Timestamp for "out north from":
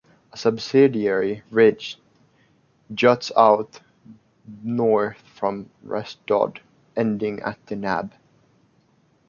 3.37-5.69